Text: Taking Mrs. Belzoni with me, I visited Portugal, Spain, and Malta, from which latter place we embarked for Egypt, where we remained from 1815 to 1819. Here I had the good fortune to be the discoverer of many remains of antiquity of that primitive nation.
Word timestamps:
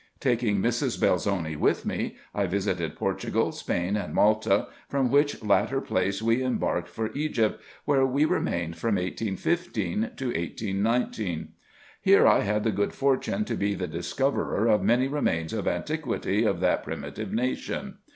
Taking 0.19 0.57
Mrs. 0.63 0.99
Belzoni 0.99 1.55
with 1.55 1.85
me, 1.85 2.17
I 2.33 2.47
visited 2.47 2.95
Portugal, 2.95 3.51
Spain, 3.51 3.95
and 3.95 4.15
Malta, 4.15 4.65
from 4.89 5.11
which 5.11 5.43
latter 5.43 5.79
place 5.79 6.23
we 6.23 6.41
embarked 6.41 6.87
for 6.89 7.11
Egypt, 7.13 7.61
where 7.85 8.03
we 8.03 8.25
remained 8.25 8.77
from 8.77 8.95
1815 8.95 10.09
to 10.17 10.25
1819. 10.25 11.49
Here 12.01 12.25
I 12.25 12.39
had 12.39 12.63
the 12.63 12.71
good 12.71 12.93
fortune 12.95 13.45
to 13.45 13.53
be 13.53 13.75
the 13.75 13.85
discoverer 13.85 14.65
of 14.65 14.81
many 14.81 15.07
remains 15.07 15.53
of 15.53 15.67
antiquity 15.67 16.45
of 16.45 16.61
that 16.61 16.81
primitive 16.83 17.31
nation. 17.31 17.97